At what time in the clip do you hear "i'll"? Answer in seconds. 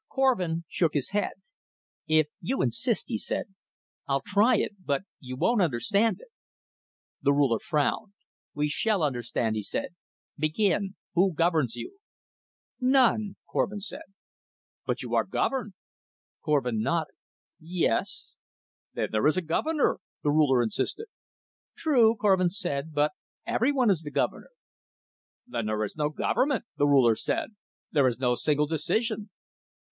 4.07-4.23